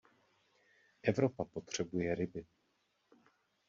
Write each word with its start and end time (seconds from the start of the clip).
Evropa 1.03 1.45
potřebuje 1.45 2.15
ryby. 2.15 2.45